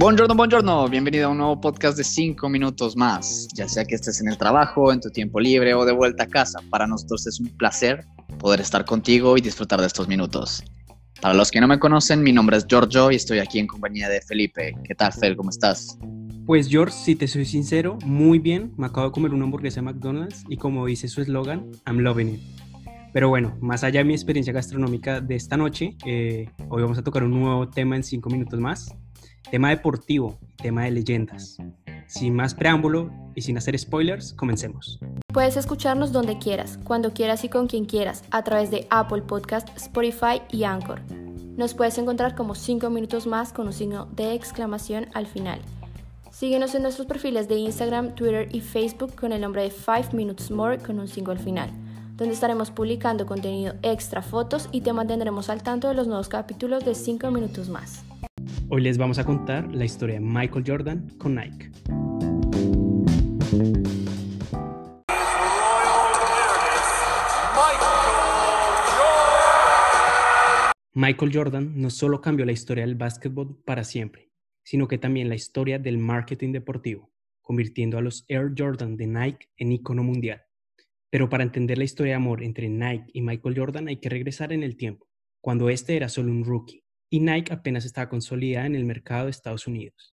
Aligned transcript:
Buongiorno, 0.00 0.36
buongiorno, 0.36 0.88
bienvenido 0.88 1.26
a 1.26 1.30
un 1.30 1.38
nuevo 1.38 1.60
podcast 1.60 1.98
de 1.98 2.04
5 2.04 2.48
minutos 2.48 2.96
más. 2.96 3.48
Ya 3.54 3.66
sea 3.66 3.84
que 3.84 3.96
estés 3.96 4.20
en 4.20 4.28
el 4.28 4.38
trabajo, 4.38 4.92
en 4.92 5.00
tu 5.00 5.10
tiempo 5.10 5.40
libre 5.40 5.74
o 5.74 5.84
de 5.84 5.90
vuelta 5.90 6.22
a 6.22 6.28
casa, 6.28 6.60
para 6.70 6.86
nosotros 6.86 7.26
es 7.26 7.40
un 7.40 7.48
placer 7.48 8.04
poder 8.38 8.60
estar 8.60 8.84
contigo 8.84 9.36
y 9.36 9.40
disfrutar 9.40 9.80
de 9.80 9.88
estos 9.88 10.06
minutos. 10.06 10.62
Para 11.20 11.34
los 11.34 11.50
que 11.50 11.60
no 11.60 11.66
me 11.66 11.80
conocen, 11.80 12.22
mi 12.22 12.32
nombre 12.32 12.58
es 12.58 12.66
Giorgio 12.68 13.10
y 13.10 13.16
estoy 13.16 13.40
aquí 13.40 13.58
en 13.58 13.66
compañía 13.66 14.08
de 14.08 14.20
Felipe. 14.20 14.72
¿Qué 14.84 14.94
tal, 14.94 15.12
Fel? 15.12 15.36
¿Cómo 15.36 15.50
estás? 15.50 15.98
Pues 16.46 16.68
George, 16.68 16.94
si 16.96 17.16
te 17.16 17.26
soy 17.26 17.44
sincero, 17.44 17.98
muy 18.04 18.38
bien. 18.38 18.72
Me 18.76 18.86
acabo 18.86 19.08
de 19.08 19.12
comer 19.12 19.34
una 19.34 19.46
hamburguesa 19.46 19.80
de 19.80 19.86
McDonald's 19.86 20.44
y 20.48 20.58
como 20.58 20.86
dice 20.86 21.08
su 21.08 21.22
eslogan, 21.22 21.72
I'm 21.88 21.98
loving 21.98 22.34
it. 22.34 22.40
Pero 23.12 23.30
bueno, 23.30 23.58
más 23.60 23.82
allá 23.82 23.98
de 23.98 24.04
mi 24.04 24.14
experiencia 24.14 24.52
gastronómica 24.52 25.20
de 25.20 25.34
esta 25.34 25.56
noche, 25.56 25.96
eh, 26.06 26.48
hoy 26.68 26.82
vamos 26.82 26.98
a 26.98 27.02
tocar 27.02 27.24
un 27.24 27.32
nuevo 27.32 27.68
tema 27.68 27.96
en 27.96 28.04
5 28.04 28.30
minutos 28.30 28.60
más. 28.60 28.94
Tema 29.50 29.70
deportivo, 29.70 30.38
tema 30.56 30.84
de 30.84 30.90
leyendas. 30.90 31.56
Sin 32.06 32.34
más 32.34 32.54
preámbulo 32.54 33.10
y 33.34 33.40
sin 33.40 33.56
hacer 33.56 33.78
spoilers, 33.78 34.34
comencemos. 34.34 34.98
Puedes 35.32 35.56
escucharnos 35.56 36.12
donde 36.12 36.38
quieras, 36.38 36.78
cuando 36.84 37.14
quieras 37.14 37.44
y 37.44 37.48
con 37.48 37.66
quien 37.66 37.86
quieras, 37.86 38.24
a 38.30 38.44
través 38.44 38.70
de 38.70 38.86
Apple 38.90 39.22
Podcast, 39.22 39.74
Spotify 39.74 40.42
y 40.50 40.64
Anchor. 40.64 41.00
Nos 41.56 41.72
puedes 41.72 41.96
encontrar 41.96 42.34
como 42.34 42.54
5 42.54 42.90
minutos 42.90 43.26
más 43.26 43.54
con 43.54 43.66
un 43.66 43.72
signo 43.72 44.06
de 44.14 44.34
exclamación 44.34 45.06
al 45.14 45.26
final. 45.26 45.60
Síguenos 46.30 46.74
en 46.74 46.82
nuestros 46.82 47.06
perfiles 47.06 47.48
de 47.48 47.56
Instagram, 47.56 48.14
Twitter 48.14 48.54
y 48.54 48.60
Facebook 48.60 49.14
con 49.14 49.32
el 49.32 49.40
nombre 49.40 49.62
de 49.62 49.70
5 49.70 50.14
Minutes 50.14 50.50
More 50.50 50.76
con 50.76 51.00
un 51.00 51.08
signo 51.08 51.30
al 51.30 51.38
final, 51.38 51.70
donde 52.16 52.34
estaremos 52.34 52.70
publicando 52.70 53.24
contenido 53.24 53.74
extra, 53.80 54.20
fotos 54.20 54.68
y 54.72 54.82
te 54.82 54.92
mantendremos 54.92 55.48
al 55.48 55.62
tanto 55.62 55.88
de 55.88 55.94
los 55.94 56.06
nuevos 56.06 56.28
capítulos 56.28 56.84
de 56.84 56.94
5 56.94 57.30
minutos 57.30 57.70
más. 57.70 58.04
Hoy 58.70 58.82
les 58.82 58.98
vamos 58.98 59.18
a 59.18 59.24
contar 59.24 59.74
la 59.74 59.86
historia 59.86 60.16
de 60.16 60.20
Michael 60.20 60.62
Jordan 60.66 61.08
con 61.16 61.36
Nike. 61.36 61.70
Michael 70.92 71.30
Jordan 71.32 71.80
no 71.80 71.88
solo 71.88 72.20
cambió 72.20 72.44
la 72.44 72.52
historia 72.52 72.84
del 72.84 72.94
básquetbol 72.94 73.58
para 73.64 73.84
siempre, 73.84 74.28
sino 74.62 74.86
que 74.86 74.98
también 74.98 75.30
la 75.30 75.34
historia 75.34 75.78
del 75.78 75.96
marketing 75.96 76.52
deportivo, 76.52 77.10
convirtiendo 77.40 77.96
a 77.96 78.02
los 78.02 78.26
Air 78.28 78.52
Jordan 78.54 78.98
de 78.98 79.06
Nike 79.06 79.48
en 79.56 79.72
icono 79.72 80.02
mundial. 80.02 80.42
Pero 81.08 81.30
para 81.30 81.42
entender 81.42 81.78
la 81.78 81.84
historia 81.84 82.12
de 82.12 82.16
amor 82.16 82.42
entre 82.42 82.68
Nike 82.68 83.06
y 83.14 83.22
Michael 83.22 83.58
Jordan 83.58 83.88
hay 83.88 83.96
que 83.96 84.10
regresar 84.10 84.52
en 84.52 84.62
el 84.62 84.76
tiempo, 84.76 85.08
cuando 85.40 85.70
este 85.70 85.96
era 85.96 86.10
solo 86.10 86.30
un 86.30 86.44
rookie 86.44 86.84
y 87.10 87.20
Nike 87.20 87.52
apenas 87.52 87.84
estaba 87.84 88.08
consolidada 88.08 88.66
en 88.66 88.74
el 88.74 88.84
mercado 88.84 89.24
de 89.24 89.30
Estados 89.30 89.66
Unidos. 89.66 90.14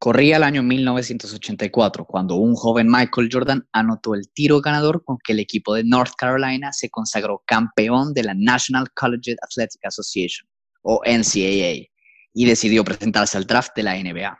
Corría 0.00 0.36
el 0.36 0.44
año 0.44 0.62
1984 0.62 2.04
cuando 2.04 2.36
un 2.36 2.54
joven 2.54 2.86
Michael 2.88 3.28
Jordan 3.32 3.68
anotó 3.72 4.14
el 4.14 4.30
tiro 4.32 4.60
ganador 4.60 5.02
con 5.04 5.18
que 5.18 5.32
el 5.32 5.40
equipo 5.40 5.74
de 5.74 5.82
North 5.82 6.12
Carolina 6.16 6.72
se 6.72 6.88
consagró 6.88 7.42
campeón 7.44 8.14
de 8.14 8.22
la 8.22 8.34
National 8.34 8.92
Collegiate 8.94 9.40
Athletic 9.42 9.84
Association, 9.84 10.48
o 10.82 11.02
NCAA, 11.04 11.88
y 12.32 12.44
decidió 12.44 12.84
presentarse 12.84 13.36
al 13.36 13.46
draft 13.46 13.72
de 13.74 13.82
la 13.82 13.96
NBA. 13.96 14.38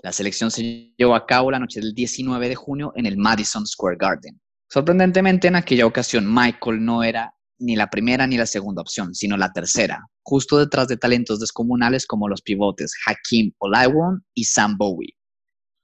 La 0.00 0.12
selección 0.12 0.50
se 0.50 0.92
llevó 0.96 1.14
a 1.14 1.26
cabo 1.26 1.50
la 1.50 1.58
noche 1.58 1.80
del 1.80 1.94
19 1.94 2.48
de 2.48 2.54
junio 2.54 2.92
en 2.94 3.06
el 3.06 3.16
Madison 3.16 3.66
Square 3.66 3.96
Garden. 3.98 4.38
Sorprendentemente, 4.68 5.48
en 5.48 5.56
aquella 5.56 5.86
ocasión 5.86 6.32
Michael 6.32 6.84
no 6.84 7.02
era 7.02 7.34
ni 7.58 7.76
la 7.76 7.90
primera 7.90 8.26
ni 8.26 8.36
la 8.36 8.46
segunda 8.46 8.82
opción, 8.82 9.14
sino 9.14 9.36
la 9.36 9.52
tercera, 9.52 10.06
justo 10.22 10.58
detrás 10.58 10.88
de 10.88 10.96
talentos 10.96 11.40
descomunales 11.40 12.06
como 12.06 12.28
los 12.28 12.42
pivotes 12.42 12.92
Hakim 13.06 13.52
Olajuwon 13.58 14.24
y 14.34 14.44
Sam 14.44 14.76
Bowie. 14.76 15.14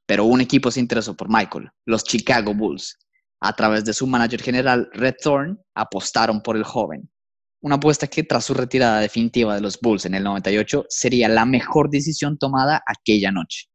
Pero 0.07 0.25
un 0.25 0.41
equipo 0.41 0.71
se 0.71 0.81
interesó 0.81 1.17
por 1.17 1.29
Michael, 1.29 1.71
los 1.87 2.05
Chicago 2.05 2.55
Bulls. 2.55 2.99
A 3.41 3.55
través 3.55 3.85
de 3.85 3.93
su 3.93 4.07
manager 4.07 4.43
general 4.43 4.89
Red 4.93 5.17
Thorne, 5.23 5.57
apostaron 5.75 6.41
por 6.43 6.57
el 6.57 6.65
joven. 6.65 7.11
Una 7.61 7.77
apuesta 7.77 8.07
que 8.07 8.23
tras 8.23 8.45
su 8.45 8.55
retirada 8.55 9.01
definitiva 9.01 9.55
de 9.55 9.63
los 9.63 9.81
Bulls 9.81 10.05
en 10.05 10.15
el 10.15 10.25
98 10.25 10.87
sería 10.89 11.29
la 11.29 11.47
mejor 11.47 11.89
decisión 11.91 12.37
tomada 12.37 12.83
aquella 12.87 13.33
noche. 13.33 13.67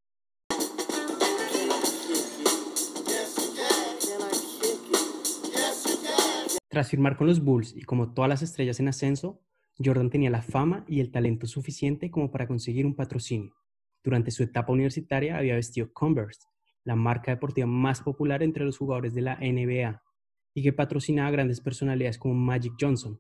Tras 6.70 6.90
firmar 6.90 7.18
con 7.18 7.26
los 7.26 7.44
Bulls 7.44 7.76
y 7.76 7.82
como 7.82 8.14
todas 8.14 8.30
las 8.30 8.44
estrellas 8.44 8.80
en 8.80 8.88
ascenso, 8.88 9.42
Jordan 9.84 10.12
tenía 10.12 10.30
la 10.30 10.44
fama 10.44 10.86
y 10.88 11.00
el 11.00 11.12
talento 11.12 11.48
suficiente 11.48 12.12
como 12.12 12.30
para 12.32 12.48
conseguir 12.48 12.86
un 12.86 12.96
patrocinio. 12.96 13.56
Durante 14.04 14.30
su 14.30 14.44
etapa 14.44 14.72
universitaria 14.72 15.38
había 15.38 15.56
vestido 15.56 15.92
Converse, 15.92 16.42
la 16.84 16.96
marca 16.96 17.32
deportiva 17.32 17.66
más 17.66 18.02
popular 18.02 18.44
entre 18.44 18.66
los 18.66 18.78
jugadores 18.78 19.16
de 19.16 19.22
la 19.22 19.38
NBA, 19.42 20.02
y 20.54 20.64
que 20.64 20.74
patrocinaba 20.74 21.32
grandes 21.32 21.60
personalidades 21.60 22.20
como 22.20 22.36
Magic 22.36 22.74
Johnson. 22.80 23.20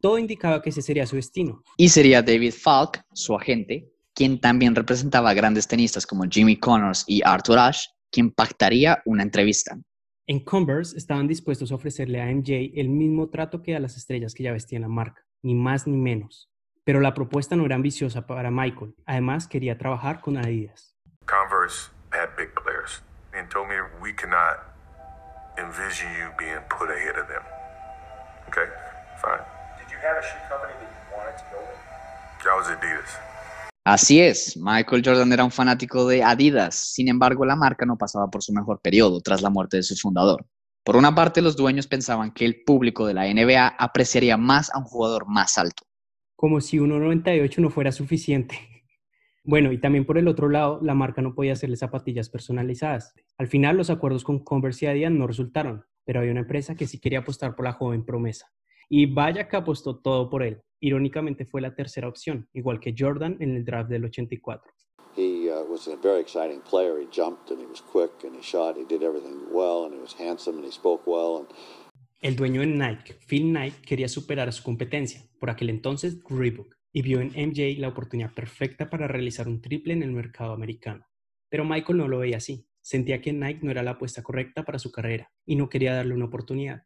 Todo 0.00 0.18
indicaba 0.18 0.60
que 0.60 0.70
ese 0.70 0.82
sería 0.82 1.06
su 1.06 1.16
destino. 1.16 1.62
Y 1.76 1.88
sería 1.88 2.22
David 2.22 2.52
Falk, 2.52 3.02
su 3.12 3.34
agente, 3.34 3.90
quien 4.14 4.40
también 4.40 4.74
representaba 4.74 5.30
a 5.30 5.34
grandes 5.34 5.66
tenistas 5.66 6.06
como 6.06 6.24
Jimmy 6.28 6.56
Connors 6.56 7.04
y 7.06 7.22
Arthur 7.24 7.58
Ashe, 7.58 7.88
quien 8.10 8.30
pactaría 8.30 9.02
una 9.06 9.22
entrevista. 9.22 9.78
En 10.30 10.40
Converse 10.40 10.94
estaban 10.94 11.26
dispuestos 11.26 11.72
a 11.72 11.76
ofrecerle 11.76 12.20
a 12.20 12.26
MJ 12.26 12.78
el 12.78 12.90
mismo 12.90 13.30
trato 13.30 13.62
que 13.62 13.74
a 13.74 13.80
las 13.80 13.96
estrellas 13.96 14.34
que 14.34 14.42
ya 14.42 14.52
vestían 14.52 14.82
la 14.82 14.88
marca, 14.88 15.24
ni 15.42 15.54
más 15.54 15.86
ni 15.86 15.96
menos. 15.96 16.50
Pero 16.84 17.00
la 17.00 17.14
propuesta 17.14 17.56
no 17.56 17.64
era 17.64 17.76
ambiciosa 17.76 18.26
para 18.26 18.50
Michael. 18.50 18.94
Además, 19.06 19.48
quería 19.48 19.78
trabajar 19.78 20.20
con 20.20 20.36
Adidas. 20.36 20.94
Converse 21.24 21.90
had 22.12 22.28
big 22.36 22.50
players 22.62 23.00
and 23.32 23.48
told 23.48 23.68
me 23.70 23.76
we 24.02 24.12
cannot 24.12 24.68
envision 25.56 26.12
you 26.18 26.28
being 26.36 26.60
put 26.68 26.90
ahead 26.90 27.16
of 27.18 27.26
them. 27.28 27.42
Okay, 28.48 28.68
fine. 29.22 29.40
Did 29.78 29.90
you 29.90 29.96
have 29.96 30.18
a 30.18 30.22
shoe 30.22 30.44
company 30.50 30.74
that 30.76 30.92
you 30.92 31.16
wanted 31.16 31.38
to 31.38 31.44
go 31.48 31.58
with? 31.58 31.80
That 32.44 32.54
was 32.54 32.66
Adidas. 32.68 33.27
Así 33.90 34.20
es, 34.20 34.54
Michael 34.58 35.00
Jordan 35.02 35.32
era 35.32 35.44
un 35.44 35.50
fanático 35.50 36.06
de 36.06 36.22
Adidas, 36.22 36.74
sin 36.74 37.08
embargo 37.08 37.46
la 37.46 37.56
marca 37.56 37.86
no 37.86 37.96
pasaba 37.96 38.28
por 38.28 38.42
su 38.42 38.52
mejor 38.52 38.82
periodo 38.82 39.22
tras 39.22 39.40
la 39.40 39.48
muerte 39.48 39.78
de 39.78 39.82
su 39.82 39.96
fundador. 39.96 40.44
Por 40.84 40.96
una 40.96 41.14
parte, 41.14 41.40
los 41.40 41.56
dueños 41.56 41.86
pensaban 41.86 42.32
que 42.32 42.44
el 42.44 42.64
público 42.66 43.06
de 43.06 43.14
la 43.14 43.24
NBA 43.32 43.66
apreciaría 43.66 44.36
más 44.36 44.70
a 44.74 44.78
un 44.78 44.84
jugador 44.84 45.26
más 45.26 45.56
alto. 45.56 45.84
Como 46.36 46.60
si 46.60 46.76
1,98 46.76 47.56
no 47.60 47.70
fuera 47.70 47.90
suficiente. 47.90 48.58
Bueno, 49.42 49.72
y 49.72 49.80
también 49.80 50.04
por 50.04 50.18
el 50.18 50.28
otro 50.28 50.50
lado, 50.50 50.78
la 50.82 50.92
marca 50.92 51.22
no 51.22 51.34
podía 51.34 51.54
hacerle 51.54 51.78
zapatillas 51.78 52.28
personalizadas. 52.28 53.14
Al 53.38 53.46
final, 53.46 53.78
los 53.78 53.88
acuerdos 53.88 54.22
con 54.22 54.44
Converse 54.44 54.84
y 54.84 54.88
Adidas 54.88 55.12
no 55.12 55.26
resultaron, 55.26 55.86
pero 56.04 56.20
había 56.20 56.32
una 56.32 56.42
empresa 56.42 56.74
que 56.74 56.86
sí 56.86 57.00
quería 57.00 57.20
apostar 57.20 57.56
por 57.56 57.64
la 57.64 57.72
joven 57.72 58.04
promesa. 58.04 58.52
Y 58.90 59.06
vaya 59.06 59.48
que 59.48 59.56
apostó 59.56 59.98
todo 59.98 60.30
por 60.30 60.42
él. 60.42 60.62
Irónicamente 60.80 61.44
fue 61.44 61.60
la 61.60 61.74
tercera 61.74 62.08
opción, 62.08 62.48
igual 62.52 62.80
que 62.80 62.94
Jordan 62.96 63.36
en 63.40 63.56
el 63.56 63.64
draft 63.64 63.90
del 63.90 64.04
84. 64.04 64.72
He 65.16 65.50
uh, 65.50 65.64
was 65.68 65.88
a 65.88 65.96
very 65.96 66.20
exciting 66.20 66.60
player. 66.60 67.00
He 67.00 67.08
jumped 67.10 67.50
and 67.50 67.60
he 67.60 67.66
was 67.66 67.82
quick 67.82 68.12
and 68.24 68.36
he 68.36 68.42
shot. 68.42 68.76
He 68.76 68.84
did 68.84 69.02
everything 69.02 69.48
well 69.50 69.84
and 69.84 69.92
he 69.92 70.00
was 70.00 70.14
handsome 70.14 70.58
and 70.58 70.64
he 70.64 70.70
spoke 70.70 71.02
well. 71.06 71.38
And... 71.38 71.48
El 72.20 72.36
dueño 72.36 72.60
de 72.60 72.66
Nike, 72.66 73.14
Phil 73.26 73.50
Knight, 73.50 73.74
quería 73.80 74.08
superar 74.08 74.48
a 74.48 74.52
su 74.52 74.62
competencia, 74.62 75.22
por 75.38 75.50
aquel 75.50 75.70
entonces 75.70 76.18
Reebok, 76.28 76.74
y 76.92 77.02
vio 77.02 77.20
en 77.20 77.28
MJ 77.28 77.78
la 77.78 77.88
oportunidad 77.88 78.32
perfecta 78.32 78.88
para 78.88 79.08
realizar 79.08 79.48
un 79.48 79.60
triple 79.60 79.92
en 79.92 80.02
el 80.02 80.12
mercado 80.12 80.52
americano. 80.52 81.06
Pero 81.48 81.64
Michael 81.64 81.98
no 81.98 82.08
lo 82.08 82.18
veía 82.18 82.36
así. 82.36 82.66
Sentía 82.80 83.20
que 83.20 83.32
Nike 83.32 83.60
no 83.62 83.70
era 83.70 83.82
la 83.82 83.92
apuesta 83.92 84.22
correcta 84.22 84.64
para 84.64 84.78
su 84.78 84.90
carrera 84.90 85.30
y 85.44 85.56
no 85.56 85.68
quería 85.68 85.94
darle 85.94 86.14
una 86.14 86.24
oportunidad 86.24 86.82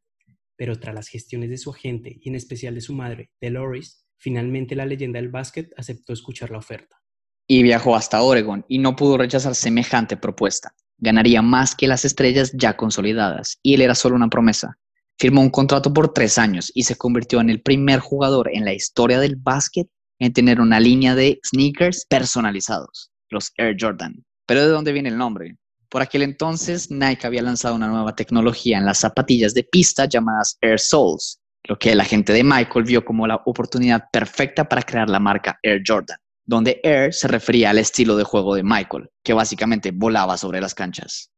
pero 0.62 0.78
tras 0.78 0.94
las 0.94 1.08
gestiones 1.08 1.50
de 1.50 1.58
su 1.58 1.70
agente 1.70 2.20
y 2.20 2.28
en 2.28 2.36
especial 2.36 2.76
de 2.76 2.80
su 2.80 2.94
madre, 2.94 3.32
Dolores, 3.40 4.06
finalmente 4.16 4.76
la 4.76 4.86
leyenda 4.86 5.18
del 5.18 5.28
básquet 5.28 5.72
aceptó 5.76 6.12
escuchar 6.12 6.52
la 6.52 6.58
oferta. 6.58 7.02
Y 7.48 7.64
viajó 7.64 7.96
hasta 7.96 8.22
Oregon 8.22 8.64
y 8.68 8.78
no 8.78 8.94
pudo 8.94 9.18
rechazar 9.18 9.56
semejante 9.56 10.16
propuesta. 10.16 10.72
Ganaría 10.98 11.42
más 11.42 11.74
que 11.74 11.88
las 11.88 12.04
estrellas 12.04 12.52
ya 12.54 12.76
consolidadas 12.76 13.58
y 13.60 13.74
él 13.74 13.80
era 13.80 13.96
solo 13.96 14.14
una 14.14 14.28
promesa. 14.28 14.78
Firmó 15.18 15.40
un 15.40 15.50
contrato 15.50 15.92
por 15.92 16.12
tres 16.12 16.38
años 16.38 16.70
y 16.76 16.84
se 16.84 16.94
convirtió 16.94 17.40
en 17.40 17.50
el 17.50 17.60
primer 17.60 17.98
jugador 17.98 18.48
en 18.52 18.64
la 18.64 18.72
historia 18.72 19.18
del 19.18 19.34
básquet 19.34 19.88
en 20.20 20.32
tener 20.32 20.60
una 20.60 20.78
línea 20.78 21.16
de 21.16 21.40
sneakers 21.44 22.06
personalizados, 22.08 23.10
los 23.30 23.50
Air 23.56 23.74
Jordan. 23.80 24.24
Pero 24.46 24.60
¿de 24.60 24.68
dónde 24.68 24.92
viene 24.92 25.08
el 25.08 25.18
nombre? 25.18 25.56
Por 25.92 26.00
aquel 26.00 26.22
entonces, 26.22 26.90
Nike 26.90 27.26
había 27.26 27.42
lanzado 27.42 27.74
una 27.74 27.86
nueva 27.86 28.16
tecnología 28.16 28.78
en 28.78 28.86
las 28.86 29.00
zapatillas 29.00 29.52
de 29.52 29.62
pista 29.62 30.06
llamadas 30.06 30.56
Air 30.62 30.80
Soles, 30.80 31.42
lo 31.64 31.78
que 31.78 31.94
la 31.94 32.06
gente 32.06 32.32
de 32.32 32.42
Michael 32.42 32.86
vio 32.86 33.04
como 33.04 33.26
la 33.26 33.42
oportunidad 33.44 34.04
perfecta 34.10 34.66
para 34.66 34.80
crear 34.80 35.10
la 35.10 35.20
marca 35.20 35.58
Air 35.62 35.82
Jordan, 35.86 36.16
donde 36.46 36.80
Air 36.82 37.12
se 37.12 37.28
refería 37.28 37.68
al 37.68 37.78
estilo 37.78 38.16
de 38.16 38.24
juego 38.24 38.54
de 38.54 38.62
Michael, 38.62 39.10
que 39.22 39.34
básicamente 39.34 39.90
volaba 39.90 40.38
sobre 40.38 40.62
las 40.62 40.74
canchas. 40.74 41.30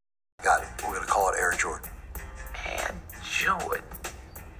Got 0.44 0.62
it. 0.62 0.84
We're 0.84 1.00
gonna 1.00 1.12
call 1.12 1.34
it 1.34 1.40
Air 1.40 1.60
Jordan. 1.60 1.90
Air 2.64 2.94
Jordan. 3.24 3.84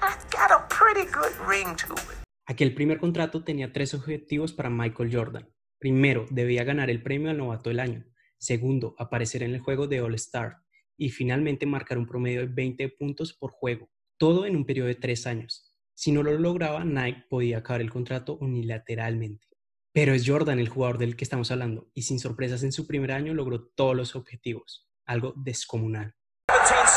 That's 0.01 0.25
got 0.33 0.51
a 0.51 0.67
pretty 0.67 1.09
good 1.09 1.33
ring 1.49 1.77
to 1.77 1.95
it. 1.95 2.19
Aquel 2.49 2.75
primer 2.75 2.99
contrato 2.99 3.45
tenía 3.45 3.73
tres 3.73 3.95
objetivos 3.95 4.53
para 4.53 4.71
Michael 4.71 5.15
Jordan. 5.15 5.49
Primero, 5.79 6.27
debía 6.31 6.65
ganar 6.65 6.91
el 6.91 7.01
premio 7.01 7.31
al 7.31 7.39
novato 7.39 7.71
del 7.71 7.79
año. 7.79 8.05
Segundo, 8.39 8.95
aparecer 8.99 9.43
en 9.43 9.55
el 9.55 9.61
juego 9.61 9.87
de 9.87 10.01
All-Star. 10.01 10.59
Y 10.97 11.11
finalmente 11.11 11.67
marcar 11.67 11.99
un 11.99 12.07
promedio 12.07 12.41
de 12.41 12.47
20 12.47 12.89
puntos 12.91 13.33
por 13.33 13.51
juego. 13.51 13.91
Todo 14.17 14.47
en 14.47 14.57
un 14.57 14.65
periodo 14.65 14.89
de 14.89 14.95
tres 14.95 15.27
años. 15.27 15.75
Si 15.95 16.13
no 16.13 16.23
lo 16.23 16.37
lograba, 16.39 16.85
Nike 16.85 17.25
podía 17.29 17.59
acabar 17.59 17.81
el 17.81 17.91
contrato 17.91 18.37
unilateralmente. 18.37 19.47
Pero 19.93 20.13
es 20.13 20.29
Jordan 20.29 20.59
el 20.59 20.69
jugador 20.69 20.99
del 20.99 21.17
que 21.17 21.25
estamos 21.25 21.51
hablando 21.51 21.89
y 21.95 22.03
sin 22.03 22.19
sorpresas 22.19 22.63
en 22.65 22.73
su 22.73 22.87
primer 22.87 23.13
año 23.13 23.33
logró 23.33 23.69
todos 23.69 23.95
los 23.95 24.17
objetivos, 24.17 24.89
algo 25.07 25.35
descomunal. 25.37 26.15
17 26.47 26.95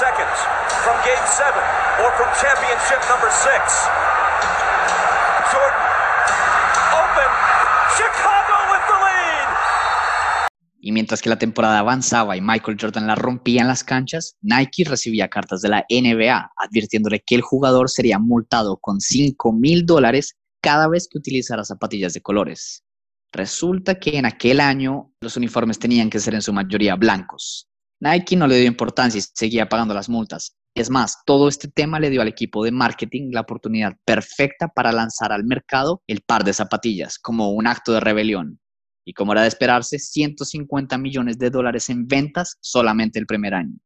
Y 10.87 10.93
mientras 10.93 11.21
que 11.21 11.29
la 11.29 11.37
temporada 11.37 11.79
avanzaba 11.79 12.37
y 12.37 12.41
Michael 12.41 12.77
Jordan 12.79 13.07
la 13.07 13.15
rompía 13.15 13.59
en 13.59 13.67
las 13.67 13.83
canchas, 13.83 14.37
Nike 14.39 14.85
recibía 14.85 15.27
cartas 15.27 15.59
de 15.59 15.67
la 15.67 15.85
NBA 15.89 16.49
advirtiéndole 16.55 17.21
que 17.25 17.35
el 17.35 17.41
jugador 17.41 17.89
sería 17.89 18.19
multado 18.19 18.77
con 18.77 19.01
5 19.01 19.51
mil 19.51 19.85
dólares 19.85 20.37
cada 20.61 20.87
vez 20.87 21.09
que 21.11 21.17
utilizara 21.17 21.65
zapatillas 21.65 22.13
de 22.13 22.21
colores. 22.21 22.85
Resulta 23.33 23.99
que 23.99 24.17
en 24.17 24.25
aquel 24.25 24.61
año 24.61 25.11
los 25.19 25.35
uniformes 25.35 25.77
tenían 25.77 26.09
que 26.09 26.19
ser 26.19 26.35
en 26.35 26.41
su 26.41 26.53
mayoría 26.53 26.95
blancos. 26.95 27.67
Nike 27.99 28.37
no 28.37 28.47
le 28.47 28.55
dio 28.55 28.67
importancia 28.67 29.19
y 29.19 29.23
seguía 29.33 29.67
pagando 29.67 29.93
las 29.93 30.07
multas, 30.07 30.55
es 30.73 30.89
más, 30.89 31.17
todo 31.25 31.49
este 31.49 31.67
tema 31.67 31.99
le 31.99 32.11
dio 32.11 32.21
al 32.21 32.27
equipo 32.27 32.63
de 32.63 32.71
marketing 32.71 33.31
la 33.33 33.41
oportunidad 33.41 33.97
perfecta 34.05 34.67
para 34.67 34.91
lanzar 34.91 35.33
al 35.33 35.43
mercado 35.43 36.01
el 36.07 36.21
par 36.21 36.45
de 36.45 36.53
zapatillas 36.53 37.17
como 37.17 37.49
un 37.49 37.67
acto 37.67 37.91
de 37.91 37.99
rebelión. 37.99 38.61
Y 39.07 39.13
como 39.13 39.31
era 39.31 39.43
de 39.43 39.47
esperarse, 39.47 39.99
150 39.99 40.97
millones 40.97 41.37
de 41.39 41.49
dólares 41.49 41.89
en 41.89 42.07
ventas 42.07 42.57
solamente 42.59 43.17
el 43.17 43.25
primer 43.25 43.53
año. 43.53 43.77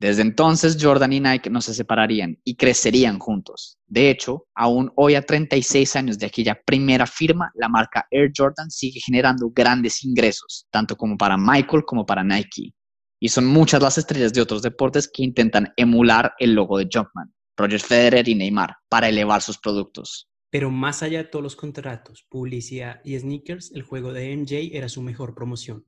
Desde 0.00 0.22
entonces, 0.22 0.78
Jordan 0.80 1.12
y 1.12 1.20
Nike 1.20 1.50
no 1.50 1.60
se 1.60 1.74
separarían 1.74 2.38
y 2.42 2.56
crecerían 2.56 3.18
juntos. 3.18 3.76
De 3.86 4.08
hecho, 4.08 4.46
aún 4.54 4.90
hoy 4.96 5.16
a 5.16 5.22
36 5.22 5.96
años 5.96 6.18
de 6.18 6.24
aquella 6.24 6.58
primera 6.64 7.06
firma, 7.06 7.52
la 7.56 7.68
marca 7.68 8.06
Air 8.10 8.32
Jordan 8.34 8.70
sigue 8.70 9.00
generando 9.00 9.50
grandes 9.54 10.02
ingresos, 10.02 10.66
tanto 10.70 10.96
como 10.96 11.18
para 11.18 11.36
Michael 11.36 11.84
como 11.84 12.06
para 12.06 12.24
Nike. 12.24 12.72
Y 13.20 13.28
son 13.28 13.44
muchas 13.44 13.82
las 13.82 13.98
estrellas 13.98 14.32
de 14.32 14.40
otros 14.40 14.62
deportes 14.62 15.10
que 15.12 15.24
intentan 15.24 15.74
emular 15.76 16.32
el 16.38 16.54
logo 16.54 16.78
de 16.78 16.88
Jumpman, 16.90 17.34
Roger 17.58 17.80
Federer 17.80 18.26
y 18.30 18.34
Neymar, 18.34 18.76
para 18.88 19.10
elevar 19.10 19.42
sus 19.42 19.58
productos. 19.58 20.26
Pero 20.52 20.70
más 20.70 21.02
allá 21.02 21.22
de 21.22 21.30
todos 21.30 21.42
los 21.42 21.56
contratos, 21.56 22.26
publicidad 22.28 23.00
y 23.04 23.18
sneakers, 23.18 23.72
el 23.72 23.80
juego 23.80 24.12
de 24.12 24.36
MJ 24.36 24.76
era 24.76 24.90
su 24.90 25.00
mejor 25.00 25.34
promoción. 25.34 25.86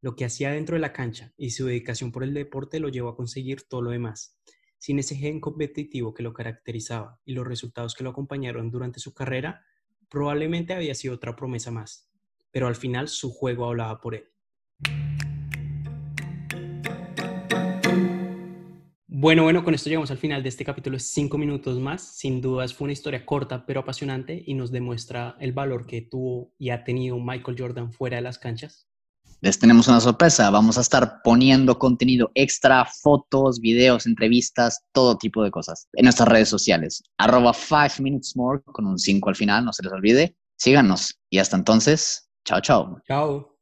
Lo 0.00 0.14
que 0.14 0.24
hacía 0.24 0.52
dentro 0.52 0.76
de 0.76 0.80
la 0.80 0.92
cancha 0.92 1.32
y 1.36 1.50
su 1.50 1.66
dedicación 1.66 2.12
por 2.12 2.22
el 2.22 2.32
deporte 2.32 2.78
lo 2.78 2.90
llevó 2.90 3.08
a 3.08 3.16
conseguir 3.16 3.62
todo 3.62 3.82
lo 3.82 3.90
demás. 3.90 4.38
Sin 4.78 5.00
ese 5.00 5.16
gen 5.16 5.40
competitivo 5.40 6.14
que 6.14 6.22
lo 6.22 6.32
caracterizaba 6.32 7.18
y 7.24 7.32
los 7.32 7.44
resultados 7.44 7.96
que 7.96 8.04
lo 8.04 8.10
acompañaron 8.10 8.70
durante 8.70 9.00
su 9.00 9.14
carrera, 9.14 9.64
probablemente 10.08 10.74
había 10.74 10.94
sido 10.94 11.16
otra 11.16 11.34
promesa 11.34 11.72
más. 11.72 12.08
Pero 12.52 12.68
al 12.68 12.76
final 12.76 13.08
su 13.08 13.32
juego 13.32 13.66
hablaba 13.66 14.00
por 14.00 14.14
él. 14.14 14.28
Bueno, 19.10 19.42
bueno, 19.42 19.64
con 19.64 19.72
esto 19.72 19.88
llegamos 19.88 20.10
al 20.10 20.18
final 20.18 20.42
de 20.42 20.50
este 20.50 20.66
capítulo 20.66 20.98
cinco 20.98 21.38
minutos 21.38 21.80
más. 21.80 22.02
Sin 22.02 22.42
dudas 22.42 22.74
fue 22.74 22.84
una 22.84 22.92
historia 22.92 23.24
corta 23.24 23.64
pero 23.64 23.80
apasionante 23.80 24.42
y 24.46 24.52
nos 24.52 24.70
demuestra 24.70 25.34
el 25.40 25.52
valor 25.52 25.86
que 25.86 26.02
tuvo 26.02 26.52
y 26.58 26.68
ha 26.68 26.84
tenido 26.84 27.18
Michael 27.18 27.56
Jordan 27.58 27.90
fuera 27.90 28.16
de 28.16 28.22
las 28.22 28.38
canchas. 28.38 28.86
Les 29.40 29.58
tenemos 29.58 29.88
una 29.88 30.00
sorpresa. 30.00 30.50
Vamos 30.50 30.76
a 30.76 30.82
estar 30.82 31.22
poniendo 31.24 31.78
contenido 31.78 32.30
extra, 32.34 32.84
fotos, 32.84 33.60
videos, 33.60 34.04
entrevistas, 34.04 34.84
todo 34.92 35.16
tipo 35.16 35.42
de 35.42 35.50
cosas 35.50 35.88
en 35.94 36.04
nuestras 36.04 36.28
redes 36.28 36.50
sociales. 36.50 37.02
Arroba 37.16 37.54
5 37.54 38.02
minutes 38.02 38.36
more 38.36 38.60
con 38.62 38.84
un 38.84 38.98
5 38.98 39.26
al 39.30 39.36
final, 39.36 39.64
no 39.64 39.72
se 39.72 39.84
les 39.84 39.92
olvide. 39.92 40.36
Síganos 40.58 41.18
y 41.30 41.38
hasta 41.38 41.56
entonces, 41.56 42.28
chao, 42.44 42.60
chao. 42.60 43.00
Chao. 43.06 43.56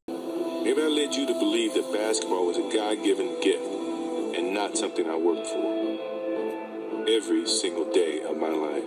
Something 4.97 5.13
I 5.13 5.17
worked 5.19 5.47
for 5.47 7.07
every 7.09 7.47
single 7.47 7.85
day 7.93 8.23
of 8.23 8.37
my 8.39 8.49
life. 8.49 8.85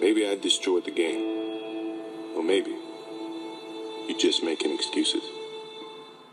Maybe 0.00 0.26
I 0.26 0.36
destroyed 0.40 0.86
the 0.86 0.90
game. 0.90 2.00
Or 2.34 2.42
maybe 2.42 2.74
you're 4.08 4.18
just 4.18 4.42
making 4.42 4.72
excuses. 4.72 5.41